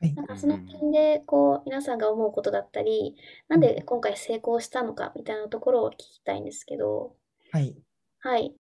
[0.00, 3.16] はいなんかその点でこう皆さんが思うことだったり、
[3.48, 7.16] なんで今回成功したのかみたいなところを聞きたいんですけど、
[7.50, 7.76] はい。
[8.20, 8.54] はい。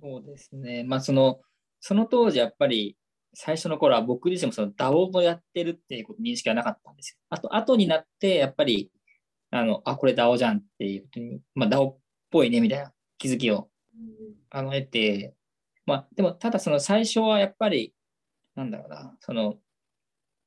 [0.00, 0.84] そうですね。
[0.84, 1.40] まあ、その、
[1.80, 2.96] その当時、やっぱり、
[3.34, 7.18] 最初の頃は僕自身もその DAO をやってるっていうこと認識はなかったんですよ。
[7.30, 8.90] あと、後になって、やっぱり、
[9.50, 11.98] あの、あ、これ DAO じゃんっていうことに、まあ、DAO っ
[12.32, 13.68] ぽいね、みたいな気づきを
[14.50, 15.34] あの得て、
[15.86, 17.94] まあ、でも、ただその最初はやっぱり、
[18.54, 19.58] なんだろうな、その、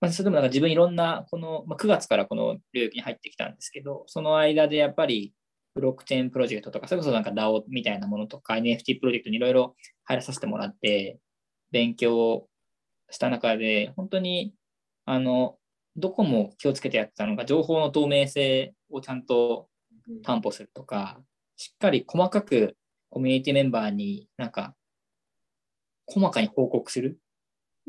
[0.01, 5.33] まあ、それでもなんか自分いろんな、この、まあ、9月からこの領域に入ってきたんですけど、その間でやっぱり、
[5.73, 11.19] ブロックチェーンプロジェクトとか、それこそなんか DAO みたいなものとか、NFT プロジェクトにいろいろ入らさせてもらって、
[11.71, 12.47] 勉強
[13.09, 14.53] した中で、本当に、
[15.05, 15.57] あの、
[15.97, 19.67] どこも気をつけてやってたのが、情報の透明性をちゃんと
[20.23, 21.19] 担保するとか、
[21.57, 22.75] しっかり細かく
[23.09, 24.75] コミュニティメンバーになんか、
[26.07, 27.19] 細かに報告する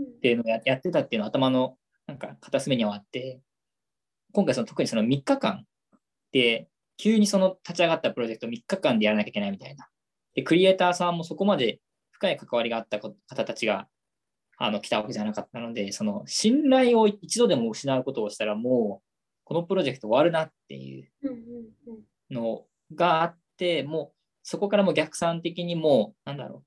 [0.01, 1.77] っていうのをややってたっていうのは頭の
[2.07, 3.41] なんか片隅にはあって、
[4.33, 5.65] 今回その特にその3日間
[6.33, 9.89] で、急にその立ち上がったプロジェクト3日間でやらなきゃいけないみたいな。
[10.35, 13.89] で、クリエイターさんもそこまで深い関わりがあったこ方たちが
[14.59, 19.07] あの来たわけじゃなかったので、その信頼を一度でも失うことをしたらもう、
[19.45, 21.11] このプロジェクト終わるなっていう
[22.31, 23.46] のがあって、
[23.85, 26.65] もうそこからもう逆算的にもう、なんだろう、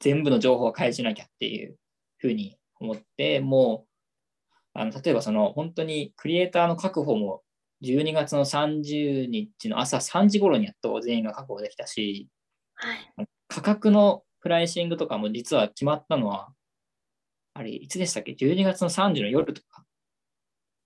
[0.00, 1.76] 全部の情報を開示しなきゃっていう
[2.18, 3.88] ふうに思って、もう、
[4.74, 7.42] あの例えばその本当にクリエイターの確保も
[7.82, 12.28] 12月の30日の朝3時頃にやっと全員が確保できたし、
[12.74, 13.26] はい。
[13.48, 16.52] 価格のプライシングとかも実は決まったのは、
[17.54, 19.84] あれ、いつでしたっけ ?12 月の3時の夜とか、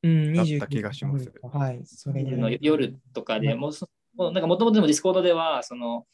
[0.02, 2.50] うん、だった29気がしますはい、それぐの。
[2.50, 6.06] 夜とかでもうそ、もうなんかもともとでもディスコードでは、その、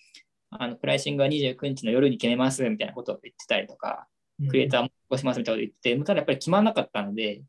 [0.50, 4.06] あのプライシングは29日の夜に決めますみたいなことを言ってたりとか、
[4.48, 7.42] クリエイターも起こしますみたいなことを言って、ただやっぱり決まらなかったので、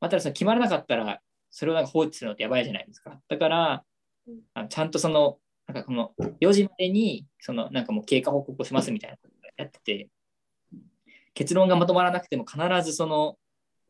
[0.00, 3.20] まただその決まらなかったら、それをなんか放置するのってやばいじゃないですか。
[3.28, 3.84] だから
[4.26, 10.08] うん、あのちゃんとその、なんかこの4時までに、そのなんかもう経過報告をしますみたいなことをやってて、
[11.34, 13.36] 結論がまとまらなくても必ずその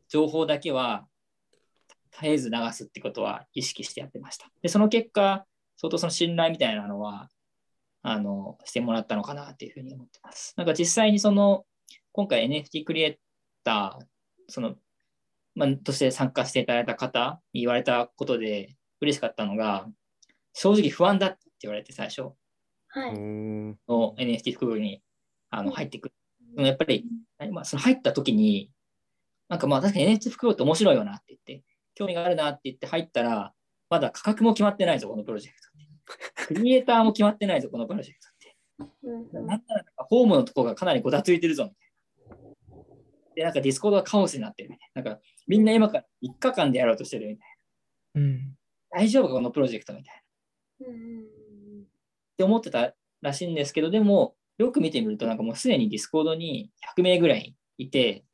[0.09, 1.05] 情報だけは
[2.11, 4.51] 絶えず流すってことは意識してやってました。
[4.61, 5.45] で、その結果、
[5.81, 7.27] 相当その信頼みたいなのは、
[8.03, 10.53] あの、してもらったのかなっていうふうに思ってます。
[10.55, 11.65] なんか実際にその、
[12.11, 13.17] 今回 NFT クリエイ
[13.63, 14.05] ター、
[14.47, 14.75] その、
[15.55, 19.87] まあ、として参加していただいた方に言われたことで嬉しかったのが、
[20.53, 22.21] 正直不安だって言われて最初
[22.89, 23.17] はい。
[23.17, 25.01] んの NFT 福袋に
[25.49, 26.15] あのうん入ってくる。
[26.53, 27.05] でもやっぱり、
[27.51, 28.69] まあ、その入った時に、
[29.49, 31.65] なんかまあ確かに NFT 袋って面白いよなって言って、
[31.95, 33.53] 興味があるなって言って入ったら、
[33.89, 35.70] まだ価格も決まってないぞ、このプロジェクト。
[36.47, 39.37] クリエイターも決まってないぞ、このプロジェクトって。
[39.37, 42.85] なんならなんかホームのとこがかなりごたついてるぞ、みたいな。
[43.35, 45.01] で、なんかディスコードがカオスになってるみたいな。
[45.03, 47.47] なんかみんな今から3日間でやろうとしてるみたい
[48.15, 48.37] うん。
[48.91, 48.99] な。
[49.01, 50.21] 大丈夫か、このプロジェクトみたいな。
[50.81, 50.91] っ
[52.37, 58.25] て思ってたらしいんですけど、でも、よく見てみると、なんかもうすでにディスコードに100名ぐらいいて、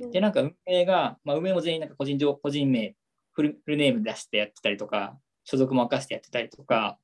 [0.00, 2.96] うんで、なんか運営が、まあ、運営も全員なんか個人情個人名
[3.32, 6.98] フルフルネーム出してやってたりとか、所属も明かしてやってたりとか、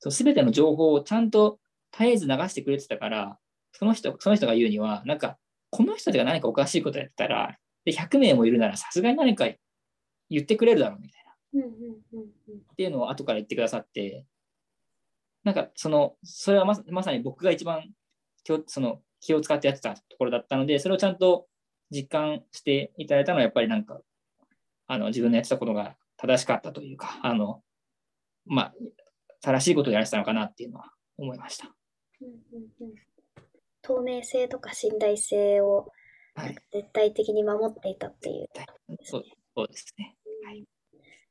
[0.00, 1.58] そう全ての情報をちゃんと
[1.92, 3.38] 絶えず流してくれてたから、
[3.72, 5.38] その人その人が言うには、なんか、
[5.70, 9.46] この人が何かおかしいことやってたら、で100名もいるならさすがに何か
[10.28, 11.30] 言ってくれるだろうみたいな。
[11.52, 11.70] うんうん
[12.12, 14.24] うんうんっていうのを後から言ってくださって、
[15.44, 17.90] なんかその、それはまさまさに僕が一番
[18.44, 21.46] 気をその気を使ってやってたところだったので、それをちゃんと
[21.90, 24.00] 実感していただいたのは、やっぱりなんか、
[24.86, 27.62] あの自分のやってたことが正しかったというか、あの、
[28.46, 28.74] まあ、
[29.40, 31.74] 正しいことをやらせたのかなっていうのは思いました。
[32.22, 32.94] うんうんうん
[33.82, 35.90] 透明性とか信頼性を
[36.34, 36.56] はい。
[36.72, 38.48] 絶対的に守っていたっていう。
[39.02, 39.24] そう
[39.54, 40.16] そうですね。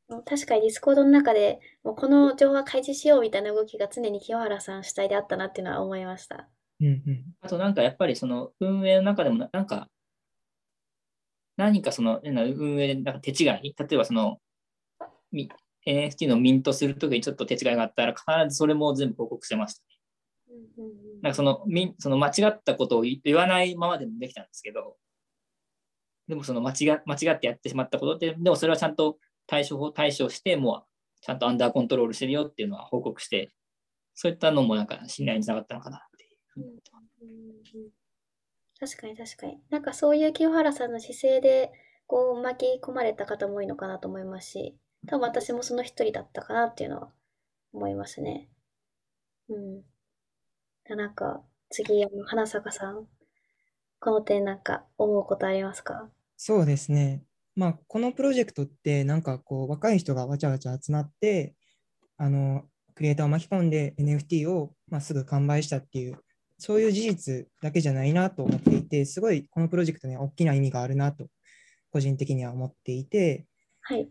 [0.08, 6.50] もう確かにディスコードの中でもうこの情報は開示しようみたいな動きが常に清原さん主体であったなっていうのは思いました。
[6.80, 7.26] うんうん。
[7.42, 9.88] あとなんかやっぱりその運営の中でもななんか
[11.58, 14.40] 何かその運営でなんか手違い、例えばその
[15.32, 15.50] み
[15.86, 19.84] NFT のミントするときにちょっと手違いがあったら必ずそれも全部報告してました。
[20.52, 24.96] うんうんうんなんかそのミンその間違ったことを言言わないままでもできたんですけど、
[26.28, 30.86] でもその間違間違ってやってしまったことで、でもそれはちゃんと対処法対処して、もう
[31.22, 33.52] ちゃんとアンダーコントロールしてるよっていうのは報告して、
[34.16, 37.90] そういったのもなんか信頼につながったのかなっていう
[38.80, 39.58] 確かに確かに。
[39.70, 41.72] なんかそういう清原さんの姿勢で
[42.08, 44.76] こう巻き込まれた方も多いのかなと思いますし、
[45.08, 47.10] 多分私もその一人だったかなっていうのは
[47.74, 48.50] 思いますね。
[49.50, 49.84] うん。
[50.96, 53.08] なんか次、あの花坂さん、
[54.00, 56.10] この点なんか思うことありますか？
[56.38, 57.24] そうですね。
[57.56, 61.56] まあ、このプロジェクトって、なんかこう、若い人がわちゃわちゃ集まって、
[62.18, 62.64] あの、
[62.96, 66.18] クリエイターを巻き込んで NFT を、まあ、すぐ完売したっていう、
[66.58, 71.28] そういう事実だけじゃないなと思っていて、すごいこのプロジェクトには大きな意味があるなと、
[71.92, 73.46] 個人的には思っていて、
[73.82, 74.10] はい。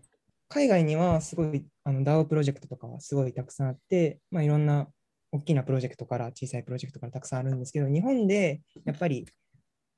[0.48, 4.88] 海外にはすごいあの DAO プロジェクトとかはすごいたくさんあって、まあ、いろんな
[5.30, 9.26] 大きなプロジェクトから小さいプロジェクトからたくさんあるんですけど、日本でやっぱり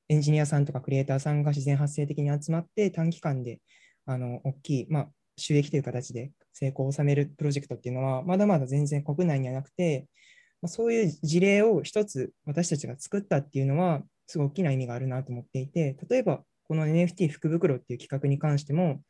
[0.09, 3.61] エンジニアさんとかクリエイターさんが自然発生的に集まって短期間で
[4.07, 10.09] あの大きい、まあ、収益という形で成功を収めるプロジェクトっていうのはまだまだ全然国内にはなくて、
[10.63, 19.01] まあ、そういう事例を一つ私たちが作ったっていうのはすごい大きな意味があるなと思っていて、例えばこの NFT 福袋っていう企画に関しても、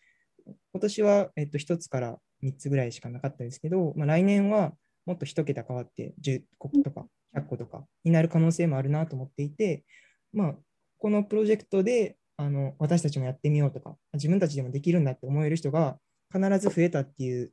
[0.72, 4.72] 今年は、えっと、1つから3つぐらいしかなかったですけど、まあ、来年は
[5.06, 9.84] もっと1桁変わって10個とか100個とかになる可能性もあるなと思っていて、
[10.32, 10.54] まあ、
[10.98, 15.98] このプロジェクトであの私たちもやってみようとか、自分たちでもできるんだって思える人が
[16.32, 17.52] 必ず増えたっていう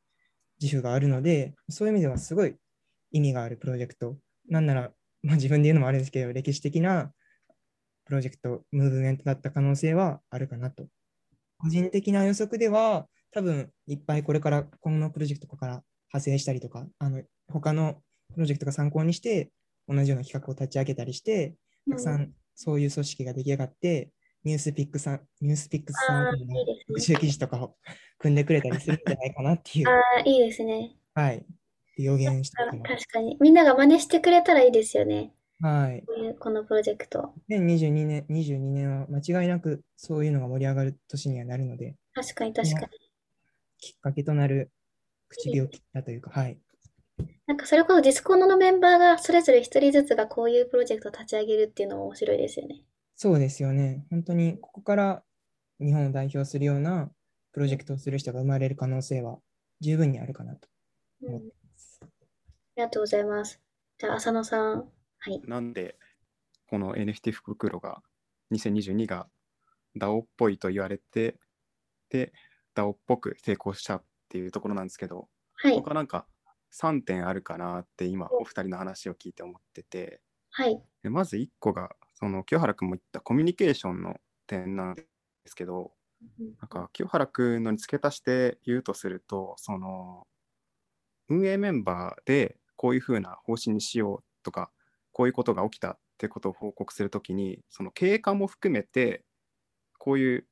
[0.62, 2.56] 自負があるので、そういう意味ではすごい
[3.12, 4.16] 意味があるプロジェクト。
[4.50, 4.92] なんなら、
[5.24, 7.12] まあ、自分で言うのもあれですけど、歴史的な
[8.06, 10.88] プロジェクト、ムーブメントだった可能性はあるかなと
[11.58, 18.02] 個人的な予測では、多分いっぱいこれから今のプロジェクトから派生したりとか、あの他の
[18.34, 19.52] プロジェクトが参考にして、
[19.88, 21.56] 同じような企画を立ち上げたりして、
[21.90, 24.12] たくさんそういう組織が出来上がって、
[24.44, 26.66] ニュースピックさん、ニュースピックスさんの特ね。
[27.00, 27.76] 集記事とかを
[28.20, 30.96] 組んでくれたりするんじゃないかなっていう、ああ、いいですね。
[31.14, 31.46] はい、
[31.98, 33.06] 予言してあおきます。
[33.06, 33.38] 確かに。
[33.40, 35.34] みんなが真似してくれたらいいですよね。
[35.60, 36.04] はい。
[36.06, 37.34] こういうこのプロジェクト。
[37.50, 42.88] 2022年、22年は間違いなくそういうのが盛り上がる年にはなるので、確かに確かに。
[43.80, 44.72] きっかけとなる
[45.30, 46.60] 口火を切ったというか、はい。
[47.48, 52.84] なんかそれこそディスコードのメンバーがそれぞれ一人ずつがこういうプロジェクトを立ち上げるっていうのも面白いですよね。
[53.16, 54.06] そうですよね。
[54.12, 55.24] 本当にここから
[55.80, 57.10] 日本を代表するような
[57.52, 59.40] プロジェクトをする人が生まれる可能性は
[59.80, 60.68] 十分にあるかなと
[61.24, 62.00] うん、あ思ってます。
[62.78, 63.60] りがとうございます。
[63.98, 64.97] じゃあ、浅野さん。
[65.32, 65.42] はい。
[65.46, 65.98] なんで、
[66.70, 68.02] この NFT 福袋が
[68.52, 69.28] 2022が
[69.98, 71.38] DAO っぽいと言われて、
[72.10, 72.34] で、
[72.76, 75.76] DAO っぽく成功したっていうところなんですけど、はい。
[75.76, 76.28] 僕はなんか
[76.74, 80.82] 3点あるかなって今、お二人の話を聞いて思ってて、はい。
[81.04, 84.16] でまず1個が、その清原君も言ったコミュニケーションの
[84.48, 85.04] 点なんで
[85.46, 85.92] すけど、
[86.60, 90.26] なんか清原君のに付け足して言うとすると、その
[91.30, 94.72] 運営メンバーでこういうふうな方針にしようとか、
[95.18, 99.26] こういうことが起きたってことを報告するときに、その経過も含めて、
[99.98, 100.48] こういう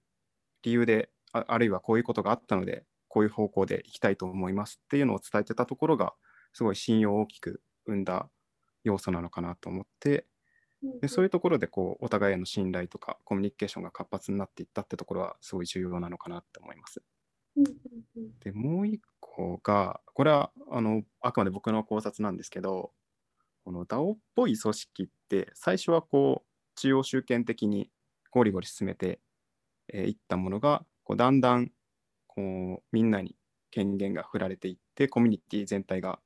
[0.64, 6.16] 理由であ、あるいはこういうことがあったので、こういう方向で行きたいと思いますっていうのを伝えてたところが、
[6.52, 8.28] すごい信用を大きく生んだ
[8.84, 10.26] 要素なのかなと思って、
[11.00, 17.04] でそういうところでこうお互いへの信頼とかコミュニケーションが活発になっていったってところはすごい重要なのかなって思います。
[18.40, 22.92] でもう一個がこれはあのあくまで僕の考察なんですけど
[23.66, 27.90] この DAO っぽい組織って最初はこう中央集権的に
[28.30, 29.20] ゴリゴリ進めて
[29.92, 31.72] い、えーったものがこうだんだん
[32.28, 32.42] こ
[32.80, 33.36] うみんなに
[33.72, 36.20] 権限が振られていってコミュニティ全体が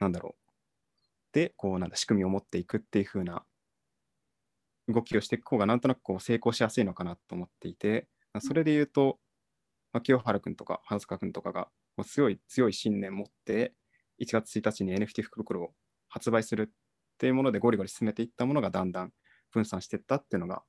[0.00, 0.52] なんだろう。
[1.32, 3.44] でこうなんだ仕組みを持っていくっていう風な
[4.88, 8.08] 動きをしていく方がなんとなくこう成功しやすいのかなと思っていて
[8.40, 9.20] それで言うと、
[9.92, 13.74] まあ、清原君とか花塚君とかがこう強い強い信念を持って
[14.20, 15.70] 1月1日に NFT 福袋を
[16.10, 16.74] 発売するっ
[17.18, 19.12] ていうものでゴリゴリ進めていったものがだんだん
[19.50, 20.62] 分散していったっていうのが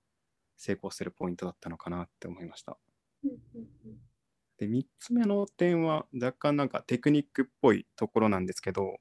[0.58, 2.78] 成功するポイントだったのかなって思いました。
[4.58, 9.00] で3つ目の点は若干なんかテクニックっぽいところなんですけど、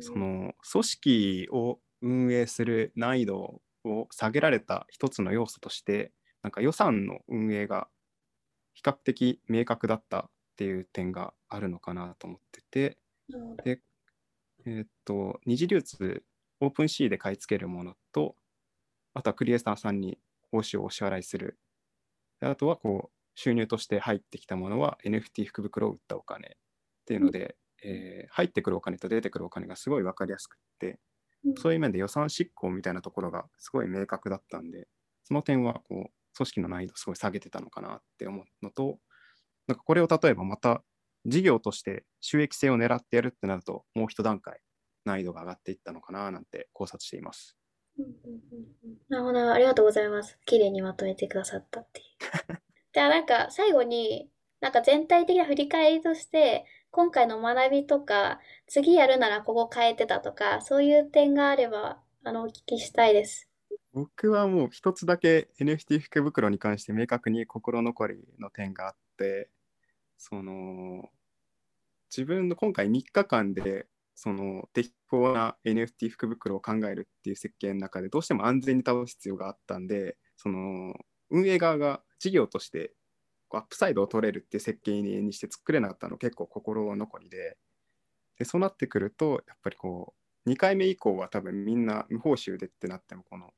[0.00, 7.88] その組織を運営する難易度を下げられた一つの要素としてなんか予算の運営が
[8.74, 12.98] 比較的明確だったっていう点があるのかなと思ってて
[13.64, 13.80] で、
[14.66, 16.22] えー、っと二次流通
[16.60, 18.34] オープンシーで買い付けるものと
[19.14, 20.18] あとはクリエイターさんに
[20.52, 21.58] 報酬をお支払いする。
[22.42, 26.50] あとはこう収入として入ってきたものは NFT 福袋を売ったお金っ
[27.06, 30.98] ていうので、えー、入ってくるお金と出てくるお金がすごい分かりやすくって、
[31.56, 34.86] そういう面で予算執行みたいなところがすごい明確だったんで、
[35.24, 38.98] その点はこう組織の難易度すごい下げてたのかなって思うのと、
[39.66, 40.82] なんかこれを例えばまた
[41.26, 44.60] 事業として収益性を狙ってやるってなると、もう一段階
[45.04, 47.56] 難易度が上がっていったのかななんて考察しています。
[49.08, 50.38] なるほど、ありがとうございます。
[50.44, 52.06] 綺麗にまとめてくださったっていう。
[52.92, 63.50] じゃあなんか最後に、なんか全体的な振り返りとして、今回の学びとか、次やるならここ変えてたとか、そういう点があれば、あの、お聞きしたいです。
[63.92, 69.50] 僕はもう一つだけ NFT 福袋に関して明確に心残りの点があって、
[70.18, 71.10] その、
[72.10, 80.94] 自分の今回3日間で、その適当な NFT 福袋を考えるっていう設計の中でどうしても安全に倒す必要があったんでその
[81.30, 82.92] 運営側が事業として
[83.52, 87.56] アップサイドを取れるっていう設計にして作れなかったの結構心残りで。
[88.38, 90.14] でそうなってくるとやっぱりこ
[90.44, 93.50] う2回目以降は多分みんな無報酬でってなってもこの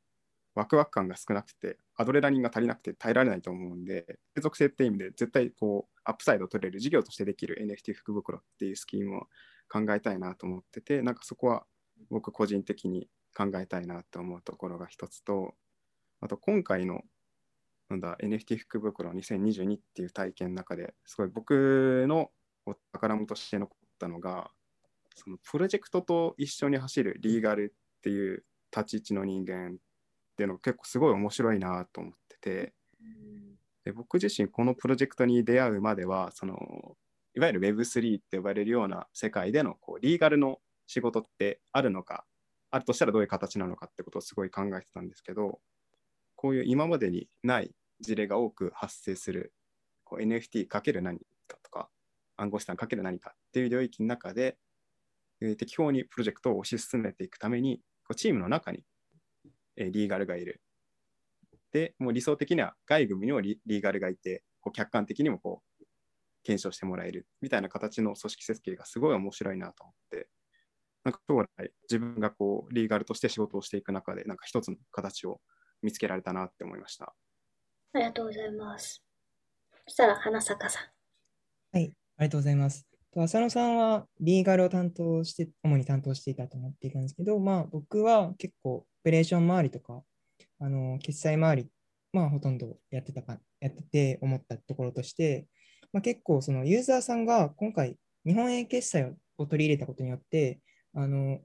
[0.59, 9.21] ワクワク感が少なくてアドレナリンが足りなくて耐えられないと思うんで継続性って意味で絶対こうアップサイドを取れる事業としてできる NFT 福袋っていうスキームを
[9.71, 11.65] 考えたいなと思っててなんかそこは
[12.11, 15.55] 僕個人的に考えたいなと思うところが一つと
[16.21, 17.03] あと今回の
[17.89, 22.31] なんだ NFT 福袋2022っていう体験の中ですごい僕の
[22.93, 24.51] 宝物として残ったのが
[25.15, 28.45] そのプロジェクトと一緒に走るリーガルっていう
[28.77, 29.77] 立ち位置の人間
[30.39, 32.73] っていうのが結構すごい面白いなと思ってて。
[33.85, 36.59] で僕自身このプロジェクトに出会うまではその
[37.35, 42.25] いわゆる Web3 って呼ばれるような世界でのこうリーガルの仕事ってあるのか
[42.71, 45.59] あるとしたらどういう形なのかってことをすごい考えてたんですけど
[46.37, 49.55] こういう今までにない事例が多く発生する
[50.05, 51.89] こう NFT かける何かとか
[52.37, 54.59] 暗号資産かける何かっていう領域の中で、
[55.41, 58.85] えー、適法にプロジェクトを推し進めていくためにこうチームの中に、
[59.79, 60.61] えー、リーガルがいる。
[61.73, 65.85] で、もう理想的には外部にもリーガルがいて、こう客観的にもこう
[66.43, 70.29] 検証してもらえるみたいな形の組織設計がすごい面白いなと思って、
[71.05, 71.49] なんか将来
[71.91, 75.41] 自分がこうリーガルとして仕事をしていく中で、なんか一つの形を
[75.83, 77.15] 見つけられたなって思いました。
[77.95, 79.03] ありがとうございます。
[79.87, 80.83] そしたら、花坂さん。
[81.73, 82.98] はい、ありがとうございます。
[83.23, 90.03] 浅野さんはリーガルを担当して、主に担当していたと思っているんですけど、まあ僕は結構オペレーション周りとか、
[90.61, 91.69] あの決済周り、
[92.13, 95.47] まあほとんどやってたか、やってて思ったところとして、
[95.93, 100.61] まあ、結構そのユーザーさんが今回日本円決済を取り入れたことによって、
[100.95, 101.41] あの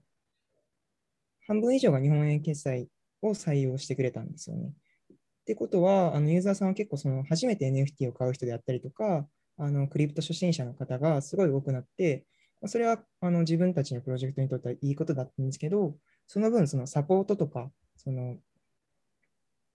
[1.47, 2.87] 半分以上が日本円決済
[3.21, 4.73] を採用してくれたんですよね。
[5.13, 12.25] ってことは、あのユーザーさんは結構その初めて NFT を買う人であったりとか、あのクリプト初心者の方がすごい多くなって、
[12.65, 15.95] それはあの自分たちのプロジェクトにとってはいいことだったんですけど、
[16.27, 18.37] その分、そのサポートとか、その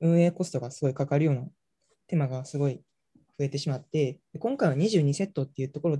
[0.01, 1.43] 運営コストがすごいかかるような
[2.07, 2.81] 手間がすごい
[3.39, 5.99] 増えてしまって、今回は22セットっていうところ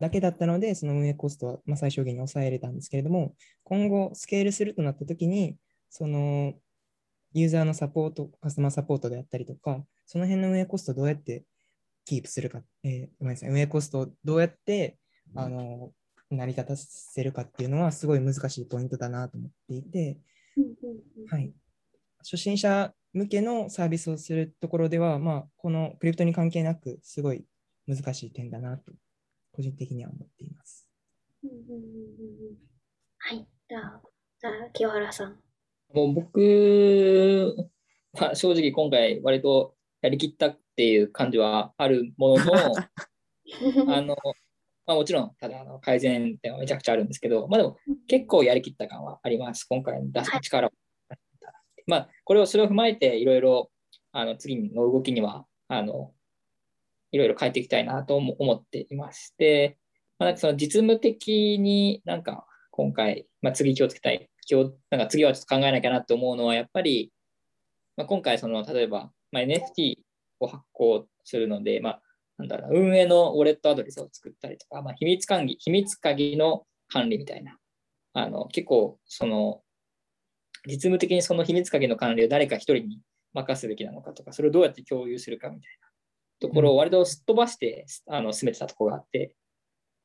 [0.00, 5.56] だけだったので、その運営コストはま最小限に抑えれたんですけれども、今後スケールするとなったときに、
[5.90, 6.54] その
[7.32, 11.44] ユーザーのサポート、カスタマーサポートであったりとか、その辺の運営コストをどうやって
[12.10, 14.98] キープするか、えー、ごめんなさい、運営コストをどうやって、
[15.36, 15.92] あの
[16.28, 20.18] 成り立たせるかっていうのはすごい難しいポイントだなと思っていて、
[21.30, 21.52] はい、
[22.18, 27.44] 初心者向けのサービスをするところでは、まあ、このクリプトに関係なく、すごい
[27.86, 28.92] 難しい点だなと、
[29.52, 30.88] 個人的には思っています。
[33.18, 34.02] はい、じゃあ、
[34.40, 35.38] じゃあ清原さん。
[35.94, 37.70] もう僕
[38.14, 42.74] は正直今回割とやりきったっていう感じはあるものの、
[43.94, 44.16] あの、
[44.86, 47.76] まあ、もちろん、ただあの改善点はめちゃくちゃあるんですけど、まあでも
[48.08, 49.64] 結構やりきった感はあります。
[49.64, 50.70] 今回の出す力を。
[51.86, 53.70] まあ、これを、それを踏まえて、いろいろ、
[54.12, 56.14] あの、次の動きには、あの、
[57.12, 59.76] いろいろ変えていきたいなと思っていまして、
[60.18, 67.12] まあ、なんかその実務的になんか今回、まあ、次気をつけたい、今日なんか次はちょっと考えなきゃなと思うのは、やっぱり、
[67.98, 69.96] まあ、今回、その例えば、まあ、NFT
[70.40, 72.02] を発行するので、まあ、
[72.38, 77.56] なんだろう運営のウォレットアドレスを作ったりとか、まあ、秘密管理、秘密鍵の管理みたいな、
[78.14, 79.60] あの結構、その、
[80.66, 83.00] 実務的にその秘密鍵の管理を誰か一人に
[83.32, 85.88] 任すべきなのかとか、それをどうやって共有するかみたいな
[86.40, 89.34] ところを割とすっ飛ばしてあの進めてたところがあって、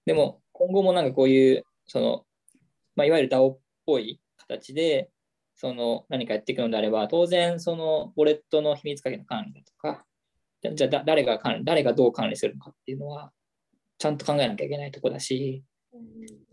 [0.05, 2.25] でも今後もなんかこういう、その、
[2.95, 5.09] まあ、いわゆる DAO っぽい形で、
[5.55, 10.05] その何かやっていくのであれば、当然、そのウォレットの秘密鍵の管理だとか、
[10.73, 13.31] じゃあ誰が管理、誰がどう管理するのかっていうのは、
[13.97, 15.63] ちゃんと考えなきゃいけないところだし、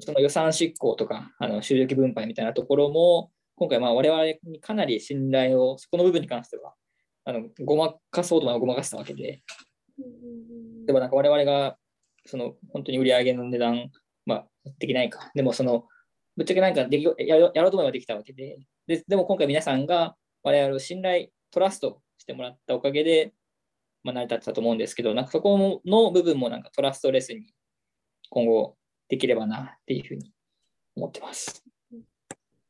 [0.00, 6.74] その予算執行とか、あの収益分配みたいなところも、今回、我々にかなり信頼を、そこの部分に関しては、
[7.24, 9.42] あのごまかそうともごまかしたわけで、
[10.86, 11.76] でもなんか我々が、
[12.26, 13.90] その本当に売り上げの値段、
[14.26, 14.46] まあ、
[14.78, 15.30] できないか。
[15.34, 15.84] でもその、
[16.36, 18.58] ぶっちゃけなんかできやろうと思えばできたわけで。
[18.86, 23.32] で、でも今回皆さんが我々を信頼、トラストしてもらったおかげで、
[24.04, 27.54] まあ、成り立ってたと思うんですけど、なんかそこの部分もなんかトラストレスに
[28.30, 28.76] 今後
[29.08, 30.32] できればなっていうふうに
[30.96, 31.64] 思ってます。
[31.92, 31.94] あ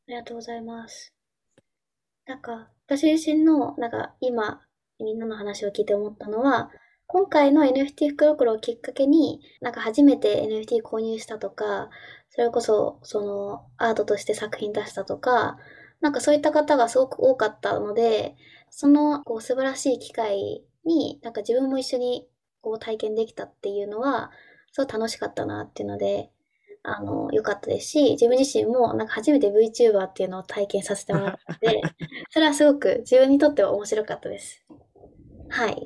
[0.07, 1.13] りがとうございます。
[2.25, 4.61] なんか、私自身の、なんか今、
[4.99, 6.71] みんなの話を聞いて思ったのは、
[7.07, 11.89] 今回の NFT 福袋をきっかけに、なんか初めて NFT 購入したとか、
[12.29, 15.57] それこそ、その、アートとして作品出したとか、
[16.01, 18.35] なんかそういった方がすごく多かったので、
[18.69, 22.27] その、こう、素晴らしい機会に、なんか自分も一緒に、
[22.61, 24.31] こう、体験できたっていうのは、
[24.71, 26.31] すごい楽しかったなっていうので、
[26.83, 31.81] あの、良かったですし、自分自身もなんか初めて VTuber っていうのを体験させてもらって、
[32.29, 34.65] それはすごく自分にとっては面白かったです。
[35.49, 35.81] はい。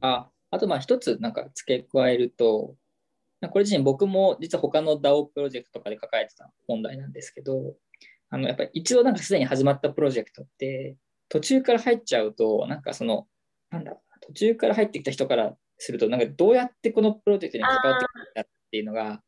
[0.00, 2.76] あ、あとまあ一つなんか付け加えると、
[3.50, 7.74] これ自身僕も実は他の DAO プロジェクトとかで抱えてた問題なんですけど、
[8.30, 10.96] あのやっぱり一度なんかすでに始まったプロジェクトって
[11.28, 13.26] 途中から入っちゃうと、なんかその、
[13.70, 19.20] なんだろう途中から入ってきた人からすると、なんかどうやってこのプロジェクトに関わってくるんだっていうのが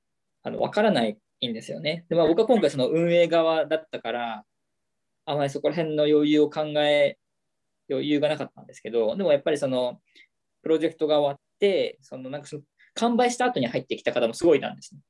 [0.43, 2.05] あの分からないんですよね。
[2.09, 4.45] で、まあ、僕は今回その運営側だったから、
[5.27, 7.19] あまりそこら辺の余裕を考え、
[7.91, 10.01] 余裕がなかったんですけど、でもやっぱりその
[10.63, 12.63] プロジェクトが終わって、そのなんかその
[12.95, 15.01] 完売した後に入ってきた方もすごいなんですね。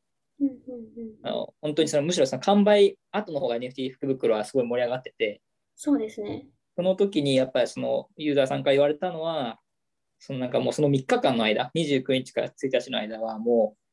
[1.22, 5.41] あの本当にそのむしろその完売後の方が NFT 福袋はすごい盛り上がってて、
[5.76, 6.47] そうですね。
[6.76, 9.61] その時にやっぱりそのユーザーさんから言われたのは、
[10.18, 13.84] そのなんかもうその3日間の間、29日から1日の間はもう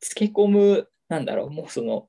[0.00, 2.08] つけ込む、なんだろう、もうその、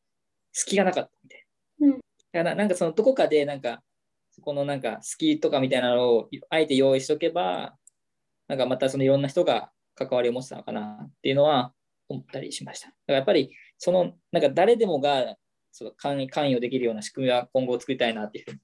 [0.51, 1.45] 隙がなかったみたい
[1.79, 1.87] な。
[1.87, 1.97] うん、だ
[2.33, 3.83] からなんかそのどこかで、なんか、
[4.31, 7.75] そこのなんか隙とかみたいなのをあえて用意しとけば、
[8.47, 11.73] なんかまたそのいろんな人が関わりを持ってたのかなっていうのは
[12.07, 12.87] 思ったりしました。
[12.87, 15.35] だからやっぱり、その、なんか誰でもが
[15.71, 18.59] その関与できるような仕組みは今後作りたいなっていうふうに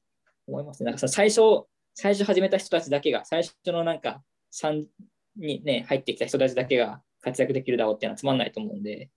[0.48, 0.92] 思いますね。
[0.92, 4.24] なんか最初、最初始めた人たちだけが、最初のなんか
[4.54, 4.86] 3
[5.38, 9.10] にね、入ってきた人たちだけが活躍できるだろうっていうのはつまんないと思うんで、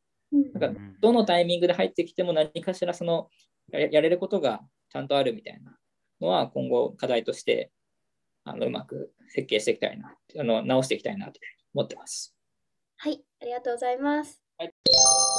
[0.54, 3.28] なんかどのタイミングで入ってきても何かしらその
[3.70, 4.60] やれることが
[4.90, 5.76] ちゃんとあるみたいな
[6.20, 7.70] のは今後課題として
[8.44, 11.40] あのうまく設計していきたいな、あの直していきたいなと
[11.74, 12.34] 思ってます。
[12.96, 14.40] はい、ありがとうございます。
[14.58, 15.35] はい